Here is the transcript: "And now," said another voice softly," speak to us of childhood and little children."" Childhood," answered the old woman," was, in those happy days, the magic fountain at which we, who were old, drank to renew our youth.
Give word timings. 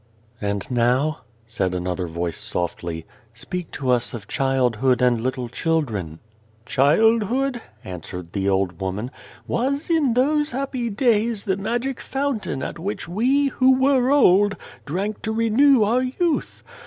"And 0.41 0.65
now," 0.71 1.19
said 1.45 1.75
another 1.75 2.07
voice 2.07 2.39
softly," 2.43 3.05
speak 3.35 3.69
to 3.73 3.91
us 3.91 4.15
of 4.15 4.27
childhood 4.27 4.99
and 4.99 5.21
little 5.21 5.47
children."" 5.47 6.17
Childhood," 6.65 7.61
answered 7.83 8.33
the 8.33 8.49
old 8.49 8.81
woman," 8.81 9.11
was, 9.47 9.91
in 9.91 10.15
those 10.15 10.49
happy 10.49 10.89
days, 10.89 11.43
the 11.45 11.55
magic 11.55 11.99
fountain 12.01 12.63
at 12.63 12.79
which 12.79 13.07
we, 13.07 13.49
who 13.49 13.73
were 13.73 14.09
old, 14.09 14.57
drank 14.87 15.21
to 15.21 15.31
renew 15.31 15.83
our 15.83 16.01
youth. 16.01 16.63